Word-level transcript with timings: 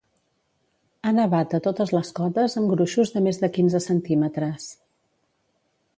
Ha 1.01 1.11
nevat 1.17 1.53
a 1.57 1.59
totes 1.67 1.93
les 1.97 2.09
cotes 2.21 2.57
amb 2.61 2.73
gruixos 2.73 3.15
de 3.19 3.25
més 3.27 3.43
de 3.45 3.53
quinze 3.59 3.83
centímetres. 3.91 4.71